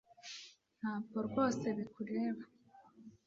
Ntabwo 0.79 1.17
rwose 1.27 1.65
bikureba 1.77 2.43